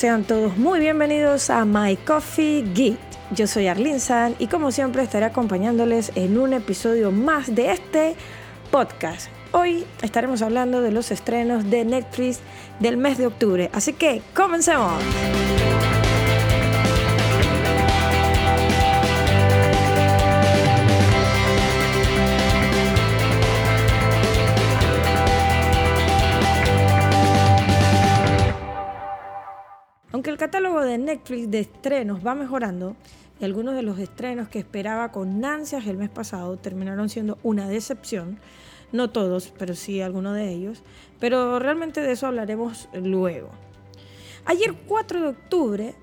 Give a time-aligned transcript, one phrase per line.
[0.00, 2.96] sean todos muy bienvenidos a My Coffee Geek.
[3.32, 8.16] Yo soy Arlene San y como siempre estaré acompañándoles en un episodio más de este
[8.70, 9.28] podcast.
[9.52, 12.40] Hoy estaremos hablando de los estrenos de Netflix
[12.78, 14.94] del mes de octubre, así que comencemos.
[30.20, 32.94] Aunque el catálogo de Netflix de estrenos va mejorando,
[33.40, 37.66] y algunos de los estrenos que esperaba con ansias el mes pasado terminaron siendo una
[37.66, 38.38] decepción,
[38.92, 40.82] no todos, pero sí algunos de ellos,
[41.20, 43.48] pero realmente de eso hablaremos luego.
[44.44, 45.94] Ayer 4 de octubre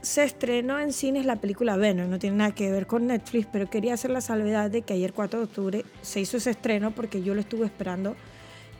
[0.00, 3.68] se estrenó en cines la película Venom, no tiene nada que ver con Netflix, pero
[3.68, 7.20] quería hacer la salvedad de que ayer 4 de octubre se hizo ese estreno porque
[7.20, 8.14] yo lo estuve esperando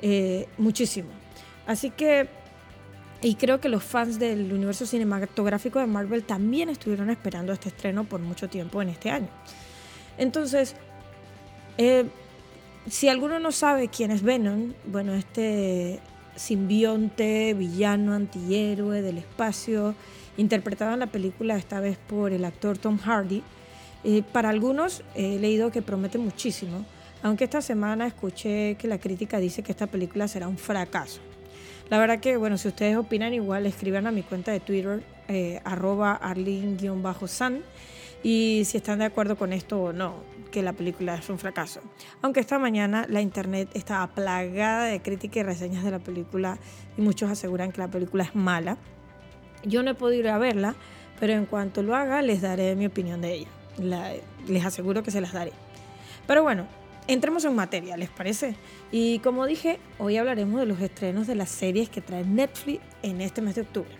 [0.00, 1.08] eh, muchísimo.
[1.66, 2.45] Así que
[3.26, 8.04] y creo que los fans del universo cinematográfico de Marvel también estuvieron esperando este estreno
[8.04, 9.26] por mucho tiempo en este año.
[10.16, 10.76] Entonces,
[11.76, 12.04] eh,
[12.88, 15.98] si alguno no sabe quién es Venom, bueno, este
[16.36, 19.96] simbionte, villano, antihéroe del espacio,
[20.36, 23.42] interpretado en la película esta vez por el actor Tom Hardy,
[24.04, 26.86] eh, para algunos he leído que promete muchísimo,
[27.24, 31.20] aunque esta semana escuché que la crítica dice que esta película será un fracaso.
[31.88, 35.60] La verdad que, bueno, si ustedes opinan igual, escriban a mi cuenta de Twitter, eh,
[35.64, 37.62] arroba arlin-san,
[38.22, 40.14] y si están de acuerdo con esto o no,
[40.50, 41.80] que la película es un fracaso.
[42.22, 46.58] Aunque esta mañana la internet estaba plagada de críticas y reseñas de la película
[46.96, 48.78] y muchos aseguran que la película es mala.
[49.64, 50.74] Yo no he podido ir a verla,
[51.20, 53.48] pero en cuanto lo haga les daré mi opinión de ella.
[54.48, 55.52] les aseguro que se las daré.
[56.26, 56.66] Pero bueno,
[57.08, 58.56] entremos en materia, ¿les parece?
[58.90, 63.20] Y como dije, hoy hablaremos de los estrenos de las series que trae Netflix en
[63.20, 63.90] este mes de octubre.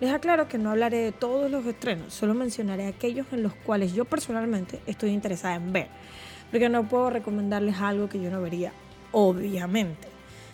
[0.00, 3.94] Les aclaro que no hablaré de todos los estrenos, solo mencionaré aquellos en los cuales
[3.94, 5.88] yo personalmente estoy interesada en ver,
[6.50, 8.72] porque no puedo recomendarles algo que yo no vería,
[9.12, 10.08] obviamente.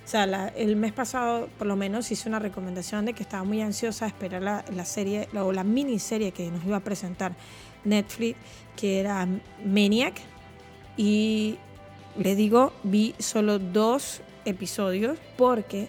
[0.04, 0.24] O sea,
[0.56, 4.08] el mes pasado por lo menos hice una recomendación de que estaba muy ansiosa a
[4.08, 7.32] esperar la, la serie o la miniserie que nos iba a presentar
[7.84, 8.36] Netflix,
[8.76, 9.26] que era
[9.64, 10.14] Maniac,
[10.96, 11.58] y
[12.16, 15.88] les digo, vi solo dos episodios porque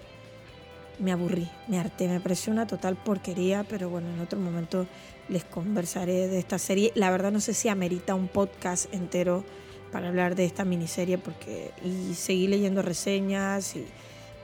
[0.99, 4.87] me aburrí, me harté, me pareció una total porquería, pero bueno, en otro momento
[5.29, 6.91] les conversaré de esta serie.
[6.95, 9.43] La verdad no sé si amerita un podcast entero
[9.91, 13.85] para hablar de esta miniserie porque y seguí leyendo reseñas y,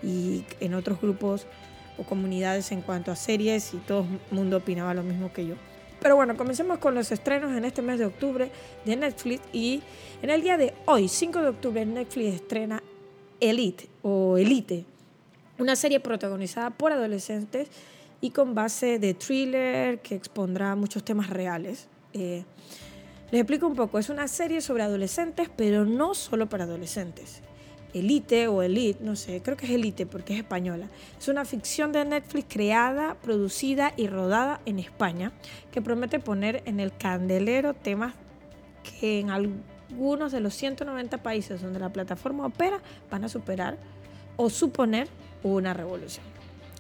[0.06, 1.48] y en otros grupos
[1.98, 5.56] o comunidades en cuanto a series y todo el mundo opinaba lo mismo que yo.
[6.02, 8.52] Pero bueno, comencemos con los estrenos en este mes de octubre
[8.86, 9.82] de Netflix y
[10.22, 12.82] en el día de hoy, 5 de octubre, Netflix estrena
[13.40, 14.86] Elite o Elite,
[15.58, 17.68] una serie protagonizada por adolescentes
[18.22, 21.88] y con base de thriller que expondrá muchos temas reales.
[22.14, 22.44] Eh,
[23.32, 27.42] les explico un poco, es una serie sobre adolescentes, pero no solo para adolescentes.
[27.94, 30.88] Elite o Elite, no sé, creo que es Elite porque es española.
[31.18, 35.32] Es una ficción de Netflix creada, producida y rodada en España
[35.72, 38.14] que promete poner en el candelero temas
[38.84, 42.80] que en algunos de los 190 países donde la plataforma opera
[43.10, 43.78] van a superar
[44.38, 45.08] o suponer
[45.44, 46.26] una revolución.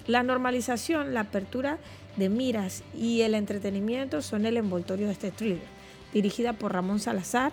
[0.08, 1.78] La normalización, la apertura
[2.18, 5.68] de miras y el entretenimiento son el envoltorio de este thriller,
[6.14, 7.52] dirigida por Ramón Salazar,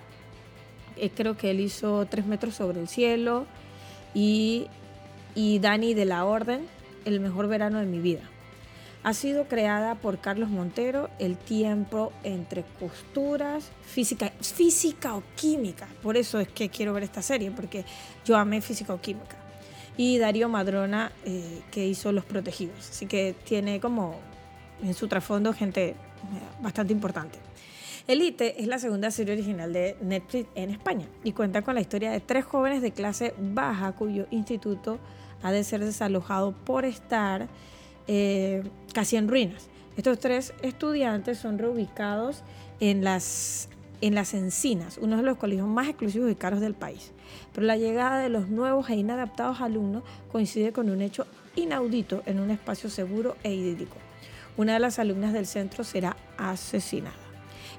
[0.96, 3.46] eh, creo que él hizo Tres metros sobre el cielo
[4.14, 4.66] y,
[5.34, 6.66] y Dani de la Orden,
[7.04, 8.22] El mejor verano de mi vida.
[9.02, 15.86] Ha sido creada por Carlos Montero, El tiempo entre costuras, física, física o química.
[16.02, 17.84] Por eso es que quiero ver esta serie, porque
[18.24, 19.36] yo amé física o química.
[19.96, 22.90] Y Darío Madrona, eh, que hizo Los Protegidos.
[22.90, 24.16] Así que tiene como
[24.82, 25.94] en su trasfondo gente eh,
[26.60, 27.45] bastante importante.
[28.08, 32.12] Elite es la segunda serie original de Netflix en España y cuenta con la historia
[32.12, 35.00] de tres jóvenes de clase baja cuyo instituto
[35.42, 37.48] ha de ser desalojado por estar
[38.06, 38.62] eh,
[38.94, 39.68] casi en ruinas.
[39.96, 42.44] Estos tres estudiantes son reubicados
[42.78, 43.68] las,
[44.00, 47.10] en las encinas, uno de los colegios más exclusivos y caros del país.
[47.52, 51.26] Pero la llegada de los nuevos e inadaptados alumnos coincide con un hecho
[51.56, 53.96] inaudito en un espacio seguro e idílico.
[54.56, 57.25] Una de las alumnas del centro será asesinada.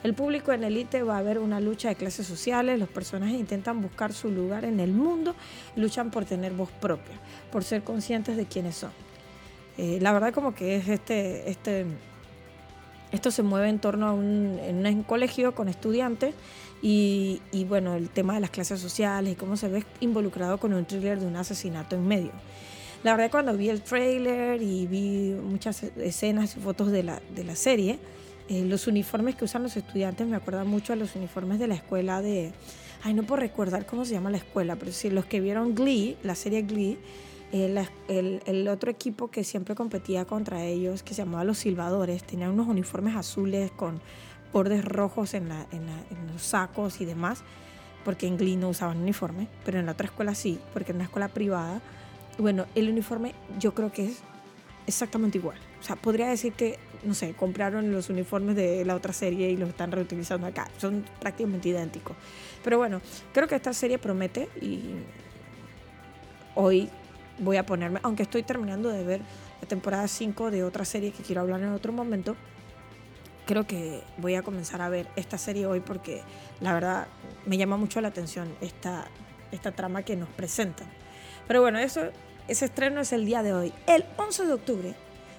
[0.04, 3.82] El público en Elite va a ver una lucha de clases sociales, los personajes intentan
[3.82, 5.36] buscar su lugar en el mundo,
[5.76, 7.16] luchan por tener voz propia,
[7.52, 8.92] por ser conscientes de quiénes son.
[9.78, 11.86] Eh, la verdad como que es este, este,
[13.12, 16.34] esto se mueve en torno a un, en un colegio con estudiantes
[16.82, 20.74] y, y, bueno, el tema de las clases sociales y cómo se ve involucrado con
[20.74, 22.32] un thriller de un asesinato en medio.
[23.04, 27.44] La verdad cuando vi el trailer y vi muchas escenas y fotos de la, de
[27.44, 28.00] la serie,
[28.50, 31.76] eh, los uniformes que usan los estudiantes me acuerdan mucho a los uniformes de la
[31.76, 32.54] escuela de...
[33.04, 36.18] Ay, no puedo recordar cómo se llama la escuela, pero sí, los que vieron Glee,
[36.24, 36.98] la serie Glee,
[37.52, 42.52] el, el, otro equipo que siempre competía contra ellos, que se llamaba Los Silbadores, tenían
[42.52, 44.02] unos uniformes azules con
[44.52, 47.44] bordes rojos en, la, en, en, los sacos y demás,
[48.04, 51.06] porque en Glee no usaban uniforme, pero en la otra escuela sí, porque en una
[51.06, 51.82] escuela privada,
[52.38, 54.24] bueno, el uniforme yo creo que es
[54.88, 55.58] exactamente igual.
[55.80, 59.58] O sea, podría decir que, no sé, compraron los uniformes de la otra serie y
[59.58, 60.70] los están reutilizando acá.
[60.78, 62.16] Son prácticamente idénticos.
[62.64, 63.02] Pero bueno,
[63.34, 64.82] creo que esta serie promete y
[66.56, 66.90] hoy
[67.40, 69.22] voy a ponerme, aunque estoy terminando de ver
[69.62, 72.36] la temporada 5 de otra serie que quiero hablar en otro momento,
[73.46, 76.22] creo que voy a comenzar a ver esta serie hoy porque
[76.60, 77.08] la verdad
[77.46, 79.06] me llama mucho la atención esta,
[79.52, 80.88] esta trama que nos presentan.
[81.48, 82.02] Pero bueno, eso,
[82.48, 83.74] ese estreno es el día de hoy.
[83.88, 84.96] El 11 de octubre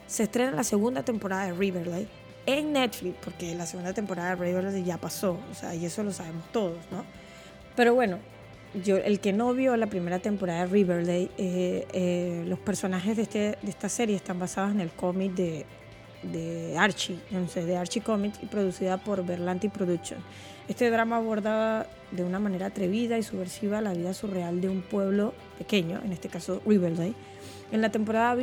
[0.08, 2.08] se estrena la segunda temporada de Riverdale
[2.46, 6.12] en Netflix, porque la segunda temporada de Riverdale ya pasó, o sea, y eso lo
[6.12, 7.04] sabemos todos, ¿no?
[7.76, 8.18] Pero bueno,
[8.84, 13.22] yo, el que no vio la primera temporada de Riverdale, eh, eh, los personajes de,
[13.22, 15.66] este, de esta serie están basados en el cómic de,
[16.22, 17.18] de Archie,
[17.48, 20.18] sé, de Archie Comics y producida por Berlanti Production.
[20.68, 25.34] Este drama aborda de una manera atrevida y subversiva la vida surreal de un pueblo
[25.58, 27.14] pequeño, en este caso Riverdale.
[27.70, 28.34] En la temporada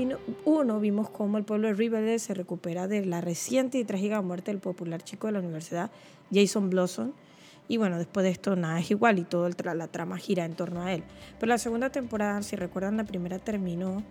[0.45, 4.51] 1 vimos cómo el pueblo de Riverdale se recupera de la reciente y trágica muerte
[4.51, 5.89] del popular chico de la universidad,
[6.31, 7.12] Jason Blossom,
[7.68, 10.83] y bueno, después de esto nada es igual y toda la trama gira en torno
[10.83, 11.04] a él.
[11.39, 14.04] Pero la segunda temporada, si recuerdan, la primera terminó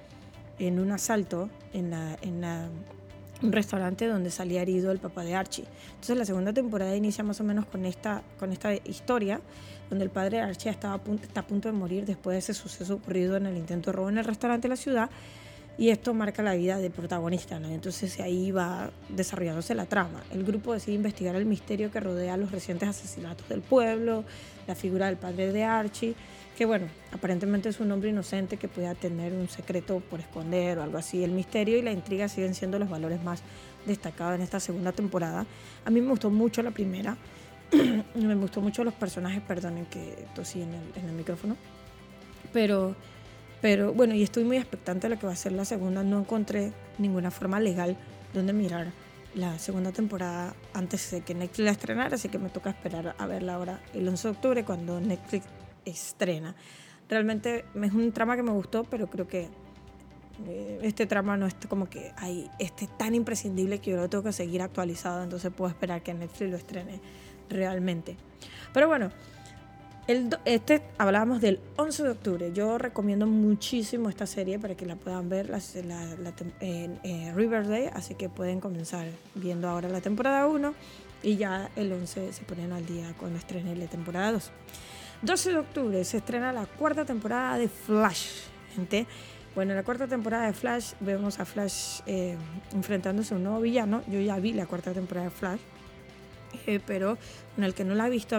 [0.59, 2.69] en un asalto en, la, en la,
[3.45, 5.65] un restaurante donde salía herido el papá de Archie.
[5.91, 9.41] Entonces la segunda temporada inicia más o menos con esta, con esta historia,
[9.91, 12.39] donde el padre de Archie estaba a punto, está a punto de morir después de
[12.39, 15.11] ese suceso ocurrido en el intento de robo en el restaurante de la ciudad
[15.77, 17.69] y esto marca la vida del protagonista, ¿no?
[17.69, 20.23] Entonces ahí va desarrollándose la trama.
[20.33, 24.25] El grupo decide investigar el misterio que rodea los recientes asesinatos del pueblo,
[24.67, 26.15] la figura del padre de Archie,
[26.57, 30.83] que bueno, aparentemente es un hombre inocente que pueda tener un secreto por esconder o
[30.83, 31.25] algo así.
[31.25, 33.43] El misterio y la intriga siguen siendo los valores más
[33.87, 35.47] destacados en esta segunda temporada.
[35.85, 37.17] A mí me gustó mucho la primera,
[38.15, 41.57] me gustó mucho los personajes, perdonen que tosí en el, en el micrófono,
[42.53, 42.95] pero
[43.65, 46.03] pero bueno, y estoy muy expectante de lo que va a ser la segunda.
[46.03, 47.97] No encontré ninguna forma legal
[48.35, 48.89] donde mirar
[49.35, 53.27] la segunda temporada antes de que Netflix la estrenara, así que me toca esperar a
[53.27, 55.47] verla ahora el 11 de octubre cuando Netflix
[55.85, 56.55] estrena.
[57.09, 59.49] Realmente es un trama que me gustó, pero creo que
[60.47, 64.25] eh, este trama no es como que hay este tan imprescindible que yo lo tengo
[64.25, 67.01] que seguir actualizado, entonces puedo esperar que Netflix lo estrene
[67.49, 68.17] realmente.
[68.73, 69.11] Pero bueno,
[70.07, 72.53] este hablábamos del 11 de octubre.
[72.53, 75.61] Yo recomiendo muchísimo esta serie para que la puedan ver la,
[76.61, 80.75] en Riverdale, así que pueden comenzar viendo ahora la temporada 1
[81.23, 84.51] y ya el 11 se ponen al día cuando estrene la temporada 2.
[85.25, 88.43] 12 de octubre se estrena la cuarta temporada de Flash,
[88.75, 89.07] gente.
[89.55, 92.37] Bueno, en la cuarta temporada de Flash vemos a Flash eh,
[92.75, 94.03] enfrentándose a un nuevo villano.
[94.07, 95.61] Yo ya vi la cuarta temporada de Flash,
[96.67, 97.17] eh, pero
[97.57, 98.39] en el que no la he visto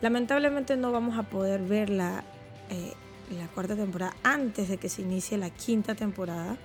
[0.00, 2.24] Lamentablemente no vamos a poder ver la,
[2.70, 2.92] eh,
[3.38, 6.56] la cuarta temporada antes de que se inicie la quinta temporada.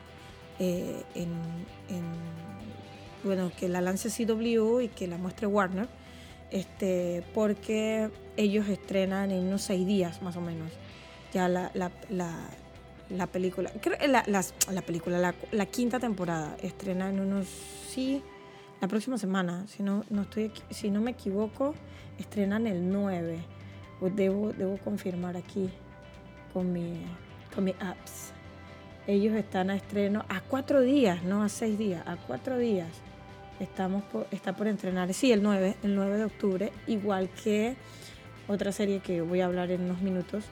[0.60, 1.31] En,
[3.24, 5.88] bueno, que la lance CW y que la muestre Warner,
[6.51, 10.72] este, porque ellos estrenan en unos seis días más o menos
[11.31, 11.91] ya la, la,
[13.10, 13.72] la, película.
[14.08, 14.24] La,
[14.72, 18.22] la película, la, quinta temporada estrena en unos, sí,
[18.81, 21.74] la próxima semana, si no, no, estoy, si no me equivoco
[22.17, 23.39] estrenan el 9.
[24.00, 25.70] Pues debo, debo confirmar aquí
[26.53, 27.03] con mi,
[27.53, 28.31] con mi apps.
[29.08, 32.89] Ellos están a estreno a cuatro días, no a seis días, a cuatro días.
[33.62, 37.75] Estamos está por estrenar, sí, el 9, el 9 de octubre, igual que
[38.48, 40.46] otra serie que voy a hablar en unos minutos,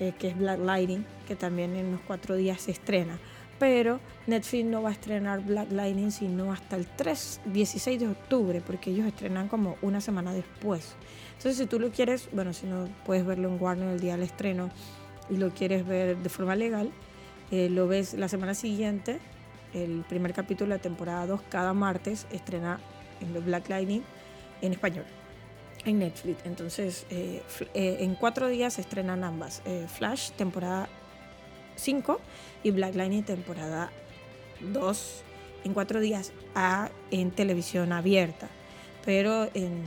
[0.00, 3.18] eh, que es Black Lightning, que también en unos cuatro días se estrena
[3.58, 8.60] pero Netflix no va a estrenar Black Lightning sino hasta el 3, 16 de octubre,
[8.60, 10.94] porque ellos estrenan como una semana después.
[11.36, 14.22] Entonces, si tú lo quieres, bueno, si no puedes verlo en Warner el día del
[14.22, 14.70] estreno
[15.30, 16.90] y lo quieres ver de forma legal,
[17.50, 19.20] eh, lo ves la semana siguiente,
[19.74, 22.80] el primer capítulo de la temporada 2, cada martes estrena
[23.20, 24.02] en Black Lightning
[24.62, 25.04] en español
[25.84, 26.38] en Netflix.
[26.46, 27.42] Entonces, eh,
[27.74, 29.62] eh, en cuatro días se estrenan ambas.
[29.88, 30.88] Flash, temporada
[31.76, 32.20] 5
[32.62, 33.90] y Black Lightning temporada
[34.60, 35.24] 2
[35.64, 38.48] en cuatro días a, en televisión abierta.
[39.04, 39.82] Pero en,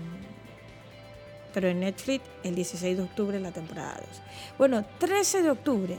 [1.54, 4.22] pero en Netflix el 16 de octubre la temporada 2.
[4.58, 5.98] Bueno, 13 de octubre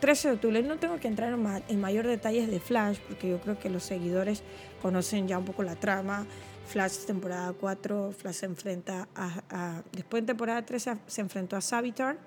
[0.00, 0.62] 13 de octubre.
[0.62, 1.36] No tengo que entrar
[1.68, 4.42] en, mayor detalles de Flash, porque yo creo que los seguidores
[4.80, 6.26] conocen ya un poco la trama.
[6.66, 12.18] Flash temporada 4, Flash se enfrenta a, después de temporada 3 se, enfrentó a Savitar,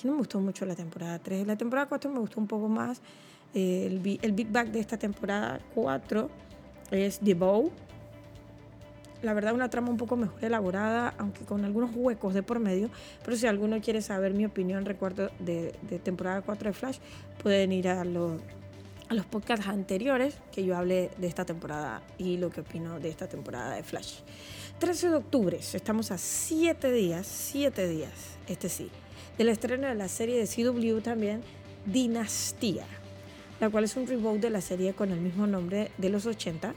[0.00, 1.46] que no me gustó mucho la temporada 3.
[1.46, 3.00] La temporada 4 me gustó un poco más.
[3.54, 6.30] Eh, el, el, Big Bang de esta temporada 4
[6.90, 7.70] es The Bow,
[9.22, 12.90] la verdad una trama un poco mejor elaborada, aunque con algunos huecos de por medio,
[13.24, 16.98] pero si alguno quiere saber mi opinión, recuerdo de, temporada 4 de Flash,
[17.42, 18.40] pueden ir a, los
[19.08, 23.08] a los podcasts anteriores que yo hablé de esta temporada y lo que opino de
[23.08, 24.20] esta temporada de Flash.
[24.78, 28.12] 13 de octubre, estamos a 7 días, 7 días,
[28.48, 28.90] este sí,
[29.38, 31.42] del estreno de la serie de CW también,
[31.86, 32.84] Dinastía,
[33.60, 36.74] la cual es un reboot de la serie con el mismo nombre de los 80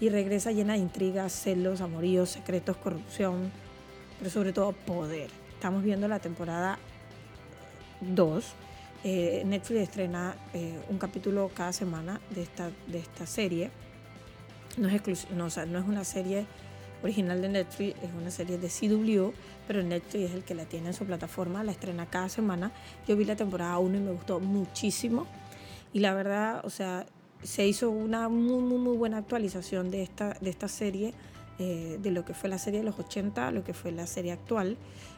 [0.00, 3.50] y regresa llena de intrigas, celos, amoríos, secretos, corrupción,
[4.18, 5.30] pero sobre todo poder.
[5.54, 6.78] Estamos viendo la temporada
[8.00, 8.44] 2.
[9.04, 13.70] Eh, Netflix estrena eh, un capítulo cada semana de esta, de esta serie.
[14.76, 16.46] No es, no, no es una serie
[17.02, 19.32] original de Netflix, es una serie de CW,
[19.66, 22.72] pero Netflix es el que la tiene en su plataforma, la estrena cada semana.
[23.06, 25.26] Yo vi la temporada 1 y me gustó muchísimo.
[25.92, 27.06] Y la verdad, o sea,
[27.42, 31.14] se hizo una muy, muy, muy buena actualización de esta, de esta serie,
[31.58, 34.32] eh, de lo que fue la serie de los 80, lo que fue la serie
[34.32, 34.76] actual.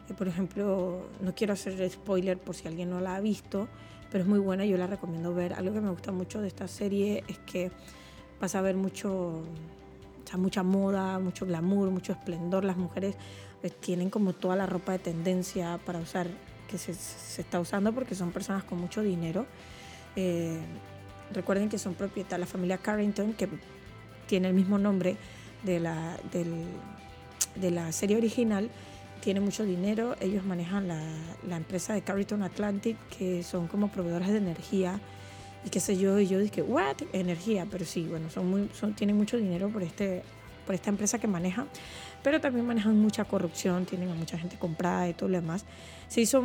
[0.09, 3.69] Eh, por ejemplo, no quiero hacer spoiler por si alguien no la ha visto,
[4.11, 5.55] pero es muy buena, yo la recomiendo ver.
[5.55, 7.71] Algo que me gusta mucho de esta serie es que
[8.41, 9.43] vas a ver mucho,
[10.33, 12.65] o mucha moda, mucho glamour, mucho esplendor.
[12.65, 13.17] Las mujeres
[13.61, 16.29] pues, tienen como toda la ropa de tendencia para usar,
[16.69, 19.47] que se, se está usando porque son personas con mucho dinero.
[21.33, 23.49] Recuerden que son propietarios, la familia Carrington, que
[24.27, 25.17] tiene el mismo nombre
[25.65, 28.71] de la, de la serie original,
[29.21, 30.17] tiene mucho dinero.
[30.21, 31.03] Ellos manejan la,
[31.47, 35.01] la, empresa de Carrington Atlantic, que son como proveedores de energía
[35.65, 36.19] y qué sé yo.
[36.21, 36.97] Y yo dije, ¿what?
[37.13, 37.67] Energía.
[37.71, 40.23] Pero sí, bueno, son muy, son, tienen mucho dinero por, este,
[40.65, 41.67] por esta empresa que manejan.
[42.23, 45.65] Pero también manejan mucha corrupción, tienen a mucha gente comprada y todo lo demás.
[46.09, 46.41] Se hizo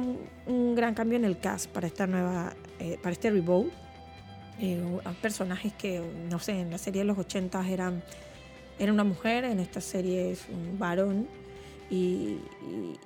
[0.46, 3.72] un, gran cambio en el cast para esta nueva, eh, para este reboot
[4.60, 4.82] eh,
[5.22, 8.04] personajes que, no sé, en la serie de los 80 eran,
[8.80, 11.28] era una mujer, en esta serie es un varón.
[11.90, 12.40] Y,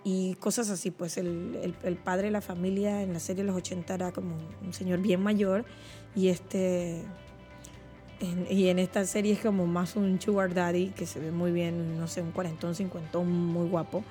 [0.05, 3.57] y, cosas así, pues el, el, padre de la familia en la serie de los
[3.57, 5.65] 80 era como un señor bien mayor
[6.15, 7.03] y este
[8.49, 11.99] y en esta serie es como más un sugar daddy que se ve muy bien,
[11.99, 14.03] no sé, un cuarentón, cincuentón, muy guapo.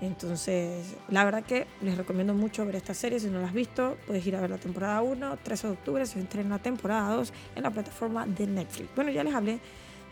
[0.00, 3.18] Entonces, la verdad que les recomiendo mucho ver esta serie.
[3.18, 5.38] Si no la has visto, puedes ir a ver la temporada 1.
[5.42, 8.88] 13 de octubre se estrena la temporada 2 en la plataforma de Netflix.
[8.94, 9.58] Bueno, ya les hablé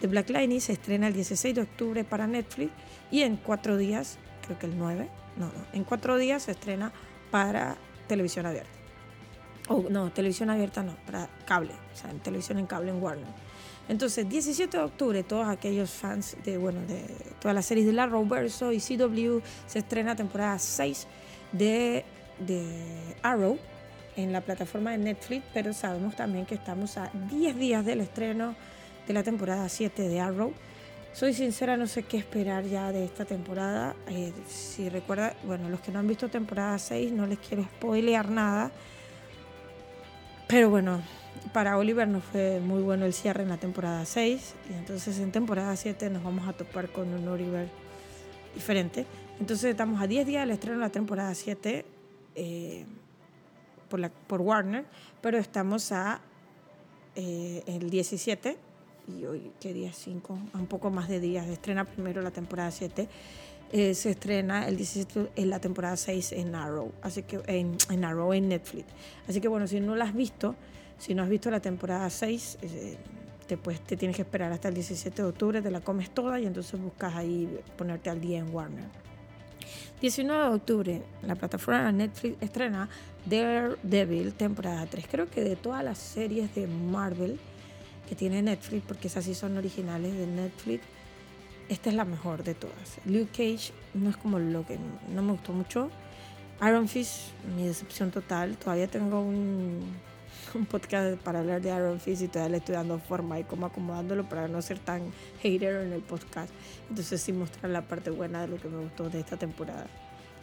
[0.01, 0.61] de Black Lightning.
[0.61, 2.73] Se estrena el 16 de octubre para Netflix.
[3.11, 6.93] Y en cuatro días, creo que el 9, no, no, en cuatro días se estrena
[7.31, 7.77] para
[8.09, 8.71] televisión abierta.
[9.69, 11.73] O no, televisión abierta no, para cable.
[11.93, 13.46] O sea, televisión en cable en Warner.
[13.89, 17.03] Entonces, 17 de octubre, todos aquellos fans de, bueno, de
[17.41, 21.07] todas las series de la Verso y CW, se estrena temporada 6
[21.53, 22.05] de,
[22.41, 22.65] de
[23.23, 23.59] Arrow
[24.17, 28.57] en la plataforma de Netflix, pero sabemos también que estamos a 10 días del estreno
[29.07, 30.53] de la temporada 7 de Arrow.
[31.13, 33.95] Soy sincera, no sé qué esperar ya de esta temporada.
[34.09, 38.29] Eh, si recuerda, bueno, los que no han visto temporada 6, no les quiero spoilear
[38.31, 38.71] nada.
[40.47, 41.01] Pero bueno,
[41.53, 45.33] para Oliver no fue muy bueno el cierre en la temporada 6 y entonces en
[45.33, 47.69] temporada 7 nos vamos a topar con un Oliver
[48.55, 49.07] diferente.
[49.41, 51.85] Entonces estamos a 10 días del estreno de la temporada 7
[52.35, 52.85] eh,
[53.89, 54.85] por, la, por Warner,
[55.21, 56.21] pero estamos a
[57.15, 58.57] eh, el 17
[59.09, 60.39] y hoy, ¿qué día 5?
[60.55, 61.47] un poco más de días.
[61.47, 63.09] Estrena primero la temporada 7.
[63.73, 68.05] Eh, se estrena el 17 en la temporada 6 en Arrow, así que en, en
[68.05, 68.87] Arrow en Netflix.
[69.29, 70.55] Así que bueno, si no la has visto,
[70.99, 72.97] si no has visto la temporada 6, eh,
[73.47, 76.41] te, pues, te tienes que esperar hasta el 17 de octubre, te la comes toda
[76.41, 78.85] y entonces buscas ahí ponerte al día en Warner.
[80.01, 82.89] 19 de octubre, la plataforma Netflix estrena
[83.25, 85.07] Daredevil temporada 3.
[85.11, 87.39] Creo que de todas las series de Marvel
[88.09, 90.85] que tiene Netflix, porque esas sí son originales de Netflix,
[91.69, 92.99] esta es la mejor de todas.
[93.05, 94.79] Luke Cage no es como lo que
[95.13, 95.91] no me gustó mucho.
[96.63, 98.57] Iron Fist, mi decepción total.
[98.57, 99.81] Todavía tengo un
[100.55, 103.67] un podcast para hablar de Iron Fist y todavía le estoy dando forma y como
[103.67, 105.13] acomodándolo para no ser tan
[105.43, 106.51] hater en el podcast.
[106.89, 109.87] Entonces sí mostrar la parte buena de lo que me gustó de esta temporada.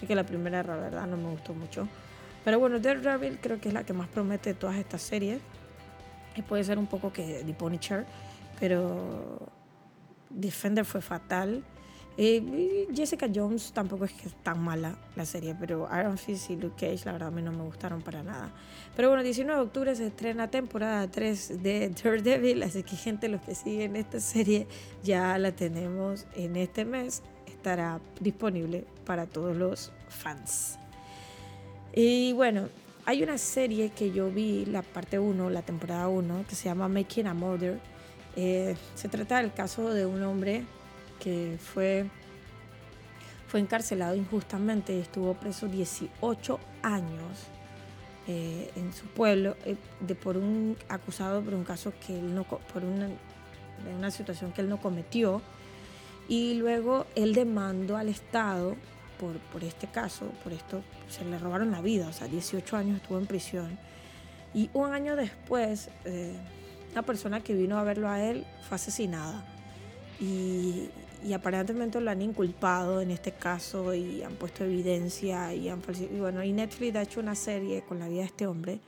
[0.01, 1.87] Es que la primera, la verdad, no me gustó mucho.
[2.43, 5.39] Pero bueno, Daredevil creo que es la que más promete de todas estas series.
[6.35, 8.05] Y puede ser un poco que The Punisher,
[8.59, 9.39] pero
[10.29, 11.63] Defender fue fatal.
[12.15, 16.55] Eh, Jessica Jones tampoco es que es tan mala la serie, pero Iron Fist y
[16.55, 18.51] Luke Cage la verdad a mí no me gustaron para nada.
[18.95, 23.41] Pero bueno, 19 de octubre se estrena temporada 3 de Daredevil, así que gente, los
[23.41, 24.67] que siguen esta serie
[25.03, 30.77] ya la tenemos en este mes, estará disponible para todos los fans.
[31.95, 32.67] Y bueno,
[33.05, 36.87] hay una serie que yo vi, la parte 1, la temporada 1, que se llama
[36.87, 37.79] Making a Murder.
[38.35, 40.63] Eh, se trata del caso de un hombre
[41.19, 42.05] que fue,
[43.47, 47.47] fue encarcelado injustamente y estuvo preso 18 años
[48.27, 52.45] eh, en su pueblo eh, de, por un acusado por un caso que él no
[52.45, 53.09] por una,
[53.97, 55.41] una situación que él no cometió.
[56.29, 58.77] Y luego él demandó al Estado
[59.19, 63.01] por, por este caso, por esto se le robaron la vida, o sea, 18 años
[63.01, 63.77] estuvo en prisión.
[64.53, 66.35] Y un año después eh,
[66.93, 69.43] la persona que vino a verlo a él fue asesinada.
[70.19, 70.89] Y,
[71.23, 76.19] y aparentemente lo han inculpado en este caso y han puesto evidencia y han y
[76.19, 78.79] bueno y Netflix ha hecho una serie con la vida de este hombre.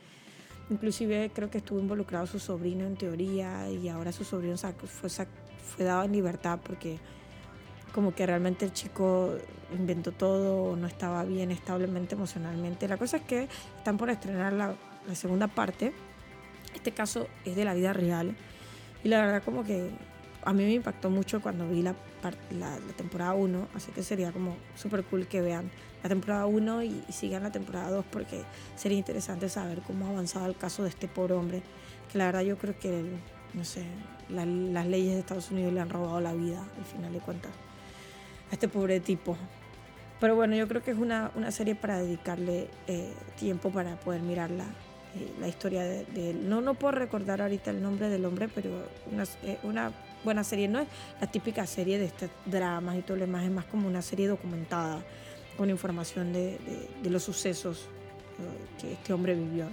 [0.69, 5.85] Inclusive creo que estuvo involucrado su sobrino en teoría y ahora su sobrino fue, fue
[5.85, 6.97] dado en libertad porque
[7.93, 9.35] como que realmente el chico
[9.73, 12.87] inventó todo no estaba bien establemente emocionalmente.
[12.87, 14.75] La cosa es que están por estrenar la,
[15.07, 15.93] la segunda parte.
[16.73, 18.35] Este caso es de la vida real
[19.03, 19.91] y la verdad como que
[20.45, 21.95] a mí me impactó mucho cuando vi la,
[22.51, 25.71] la, temporada 1, así que sería como súper cool que vean
[26.03, 28.43] la temporada 1 y, sigan la temporada 2 porque
[28.75, 31.63] sería interesante saber cómo ha avanzado el caso de este pobre hombre,
[32.11, 33.03] que la verdad yo creo que,
[33.55, 33.85] no sé,
[34.29, 37.51] las leyes de Estados Unidos le han robado la vida al final de cuentas
[38.51, 39.35] a este pobre tipo.
[40.19, 44.21] Pero bueno, yo creo que es una, una serie para dedicarle eh, tiempo para poder
[44.21, 44.63] mirarla
[45.15, 46.47] eh, la historia de, él.
[46.49, 48.69] No, no puedo recordar ahorita el nombre del hombre, pero
[49.11, 49.91] una, eh, una
[50.23, 50.67] buena serie.
[50.67, 50.87] No es
[51.19, 54.27] la típica serie de este dramas y todo lo demás, es más como una serie
[54.27, 55.03] documentada
[55.57, 56.59] con información de,
[57.03, 57.87] los sucesos
[58.39, 59.67] eh, que este hombre vivió.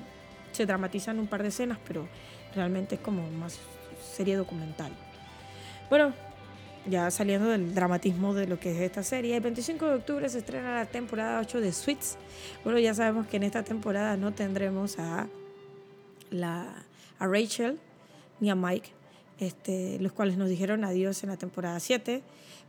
[0.52, 2.06] Se dramatizan un par de escenas, pero
[2.54, 3.58] realmente es como más
[4.14, 4.92] serie documental.
[5.88, 6.12] Bueno,
[6.86, 10.38] ya saliendo del dramatismo de lo que es esta serie, el 25 de octubre se
[10.38, 12.16] estrena la temporada 8 de Suits.
[12.64, 15.28] Bueno, ya sabemos que en esta temporada no tendremos a,
[16.30, 16.84] la,
[17.18, 17.78] a Rachel
[18.40, 18.90] ni a Mike,
[19.38, 22.22] este, los cuales nos dijeron adiós en la temporada 7.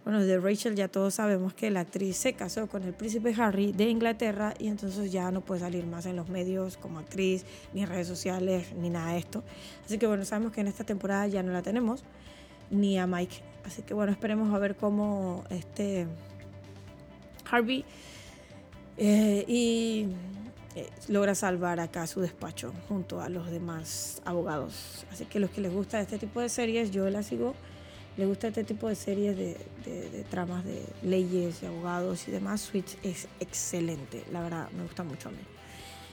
[0.04, 3.71] Bueno, de Rachel ya todos sabemos que la actriz se casó con el príncipe Harry
[3.71, 7.84] de Inglaterra y entonces ya no puede salir más en los medios como actriz, ni
[7.84, 9.43] en redes sociales, ni nada de esto.
[9.86, 12.04] Así que bueno, sabemos que en esta temporada ya no la tenemos,
[12.69, 13.38] ni a Mike.
[13.65, 16.08] Así que bueno, esperemos a ver cómo este
[17.49, 17.86] Harvey
[18.97, 20.08] eh, y
[20.76, 25.06] eh, logra salvar acá su despacho junto a los demás abogados.
[25.12, 27.54] Así que los que les gusta este tipo de series, yo la sigo,
[28.18, 32.62] les gusta este tipo de series de, de, tramas de leyes y abogados y demás,
[32.62, 35.40] Switch es excelente, la verdad me gusta mucho a mí.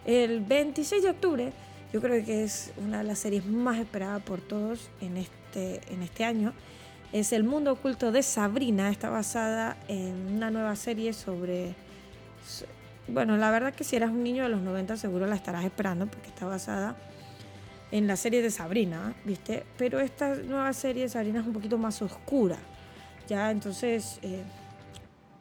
[0.05, 1.53] El 26 de octubre,
[1.93, 6.03] yo creo que es una de las series más esperadas por todos en este, en
[6.03, 6.53] este año.
[7.13, 11.75] Es El Mundo Oculto de Sabrina, está basada en una nueva serie sobre
[13.13, 16.07] bueno, la verdad que si eras un niño de los 90 seguro la estarás esperando
[16.07, 16.97] porque está basada
[17.93, 19.65] en la serie de Sabrina, ¿viste?
[19.77, 22.57] Pero esta nueva serie de Sabrina es un poquito más oscura,
[23.29, 23.51] ¿ya?
[23.51, 24.45] Entonces, eh,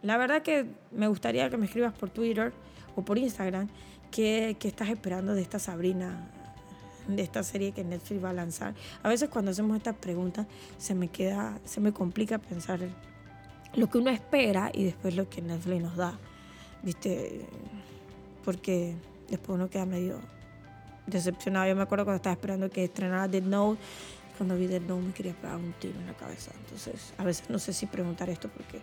[0.01, 2.53] la verdad que me gustaría que me escribas por Twitter
[2.95, 3.67] o por Instagram
[4.11, 6.27] qué, qué estás esperando de esta Sabrina,
[7.07, 8.73] de esta serie que Netflix va a lanzar.
[9.03, 12.79] A veces cuando hacemos estas preguntas se me queda, se me complica pensar
[13.75, 16.17] lo que uno espera y después lo que Netflix nos da.
[16.83, 17.45] ¿Viste?
[18.43, 18.95] Porque
[19.29, 20.19] después uno queda medio
[21.07, 21.67] decepcionado.
[21.67, 23.79] Yo me acuerdo cuando estaba esperando que estrenara Dead Note,
[24.37, 26.51] cuando vi Dead Note me quería pegar un tiro en la cabeza.
[26.63, 28.79] Entonces, a veces no sé si preguntar esto porque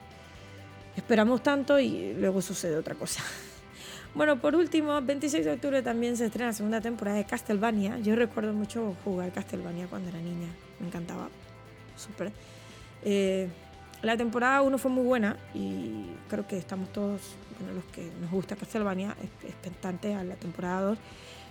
[0.96, 3.22] esperamos tanto y luego sucede otra cosa.
[4.14, 7.98] Bueno, por último, 26 de octubre también se estrena la segunda temporada de Castlevania.
[7.98, 10.48] Yo recuerdo mucho jugar Castlevania cuando era niña.
[10.80, 11.28] Me encantaba.
[11.98, 12.32] Súper.
[13.04, 13.50] Eh,
[14.06, 17.20] la temporada 1 fue muy buena y creo que estamos todos
[17.58, 20.98] bueno, los que nos gusta Castlevania, expectante a la temporada 2.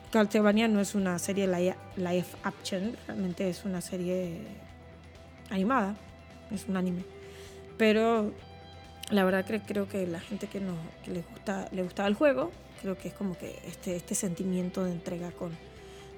[0.09, 4.39] Castlevania no es una serie live action, realmente es una serie
[5.49, 5.97] animada,
[6.49, 7.03] es un anime.
[7.77, 8.31] Pero
[9.11, 12.15] la verdad que creo que la gente que, nos, que les gusta le gustaba el
[12.15, 15.51] juego, creo que es como que este, este sentimiento de entrega con,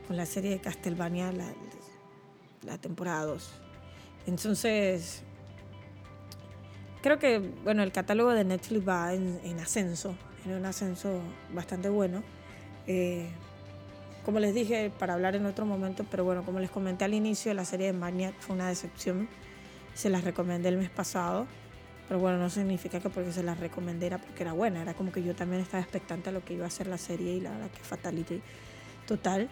[0.08, 1.48] con la serie de Castlevania, la,
[2.64, 3.50] la temporada 2.
[4.28, 5.24] Entonces,
[7.02, 11.22] creo que bueno, el catálogo de Netflix va en, ascenso, en un ascenso
[11.54, 12.24] bastante bueno.
[12.88, 13.28] Eh,
[14.26, 17.54] como les dije, para hablar en otro momento, pero bueno, como les comenté al inicio,
[17.54, 19.30] la serie de Maniac fue una decepción.
[19.94, 21.48] Se las recomendé el mes pasado.
[22.08, 24.82] Pero bueno, no significa que porque se la recomendé era porque era buena.
[24.82, 27.34] Era como que yo también estaba expectante a lo que iba a ser la serie
[27.34, 28.42] y la verdad que Fatality
[29.06, 29.50] total.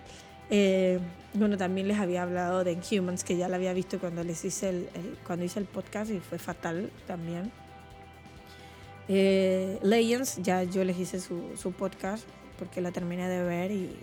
[0.49, 0.99] Eh,
[1.33, 4.69] bueno, también les había hablado de Inhumans, que ya la había visto cuando les hice
[4.69, 4.89] el,
[5.25, 7.51] cuando hice el podcast y fue fatal también.
[9.07, 12.25] Eh, Legends, ya yo les hice su, su, podcast
[12.57, 13.95] porque la terminé de ver y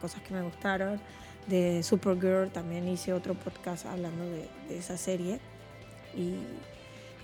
[0.00, 1.00] cosas que me gustaron.
[1.46, 5.40] De Supergirl también hice otro podcast hablando de, de esa serie.
[6.16, 6.34] Y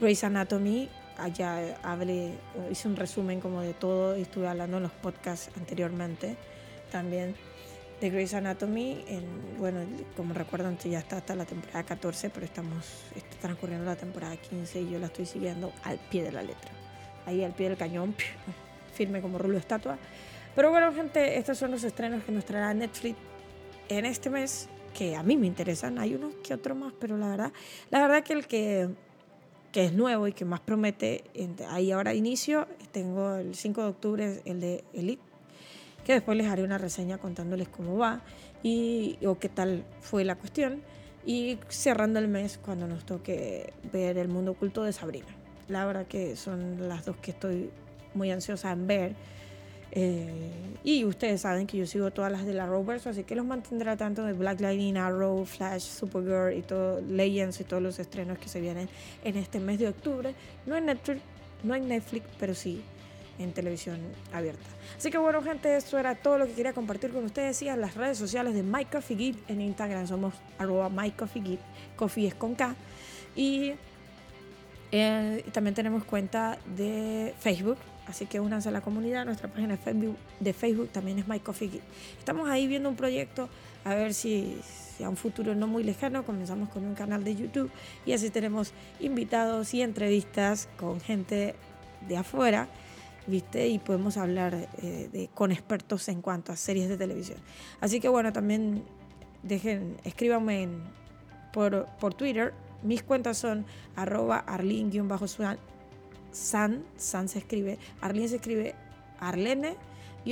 [0.00, 2.34] Grey's Anatomy, allá hablé,
[2.70, 6.36] hice un resumen como de todo y estuve hablando en los podcasts anteriormente
[6.90, 7.34] también
[8.00, 9.04] de Grey's Anatomy.
[9.08, 9.24] En,
[9.58, 9.80] bueno,
[10.16, 14.80] como recuerdan, ya está hasta la temporada 14, pero estamos está transcurriendo la temporada 15
[14.82, 16.70] y yo la estoy siguiendo al pie de la letra.
[17.26, 18.14] Ahí al pie del cañón,
[18.94, 19.98] firme como rulo de estatua.
[20.54, 23.18] Pero bueno, gente, estos son los estrenos que nos traerá Netflix
[23.88, 25.98] en este mes, que a mí me interesan.
[25.98, 27.52] Hay unos que otros más, pero la verdad,
[27.90, 28.88] la verdad que el que,
[29.70, 31.24] que es nuevo y que más promete,
[31.68, 35.35] ahí ahora inicio, tengo el 5 de octubre el de Elite
[36.06, 38.20] que después les haré una reseña contándoles cómo va
[38.62, 40.80] y, o qué tal fue la cuestión.
[41.26, 45.26] Y cerrando el mes cuando nos toque ver el mundo oculto de Sabrina.
[45.66, 47.70] La verdad que son las dos que estoy
[48.14, 49.16] muy ansiosa en ver.
[49.90, 50.30] Eh,
[50.84, 53.96] y ustedes saben que yo sigo todas las de la Rovers, así que los mantendrá
[53.96, 58.48] tanto de Black Lightning, Arrow, Flash, Supergirl y todo, Legends y todos los estrenos que
[58.48, 58.88] se vienen
[59.24, 60.36] en este mes de octubre.
[60.66, 61.20] No en Netflix,
[61.64, 62.80] no en Netflix, pero sí
[63.38, 63.98] en televisión
[64.32, 64.64] abierta.
[64.96, 67.60] Así que bueno, gente, esto era todo lo que quería compartir con ustedes.
[67.62, 71.58] En las redes sociales de My Coffee en Instagram somos arroba Coffee
[71.96, 72.74] Coffee es con K.
[73.34, 73.74] Y
[74.92, 79.24] eh, también tenemos cuenta de Facebook, así que únanse a la comunidad.
[79.26, 79.78] Nuestra página
[80.40, 81.82] de Facebook, también es My Coffee
[82.18, 83.48] Estamos ahí viendo un proyecto
[83.84, 84.58] a ver si,
[84.96, 87.70] si, a un futuro no muy lejano comenzamos con un canal de YouTube
[88.04, 91.54] y así tenemos invitados y entrevistas con gente
[92.08, 92.68] de afuera
[93.26, 93.68] ¿viste?
[93.68, 97.38] Y podemos hablar eh, de, con expertos en cuanto a series de televisión.
[97.80, 98.84] Así que bueno, también
[99.42, 100.68] dejen, escríbanme
[101.52, 102.54] por, por Twitter.
[102.82, 105.58] Mis cuentas son arroba arlene-san,
[106.96, 108.74] san se escribe, arlene se escribe
[109.18, 109.76] arlene,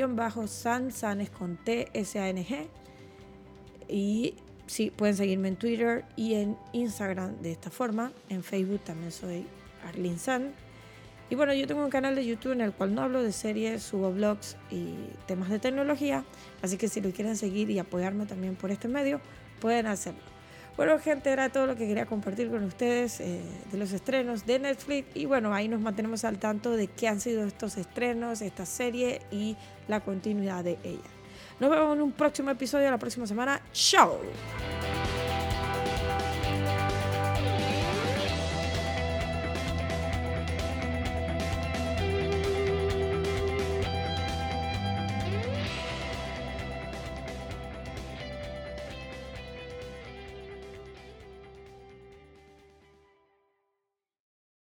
[0.09, 2.66] bajo san, san es con T, S, A, N, G.
[3.88, 4.35] Y
[4.66, 8.12] sí, pueden seguirme en Twitter y en Instagram de esta forma.
[8.28, 9.46] En Facebook también soy
[9.87, 10.63] Arlene San.
[11.31, 13.83] Y bueno, yo tengo un canal de YouTube en el cual no hablo de series,
[13.83, 14.95] subo blogs y
[15.27, 16.25] temas de tecnología,
[16.63, 19.21] así que si lo quieren seguir y apoyarme también por este medio,
[19.61, 20.35] pueden hacerlo.
[20.77, 24.59] Bueno, gente, era todo lo que quería compartir con ustedes eh, de los estrenos de
[24.59, 25.07] Netflix.
[25.15, 29.23] Y bueno, ahí nos mantenemos al tanto de qué han sido estos estrenos, esta serie
[29.31, 29.57] y
[29.87, 30.99] la continuidad de ella.
[31.61, 33.63] Nos vemos en un próximo episodio la próxima semana.
[33.73, 34.21] ¡Chao!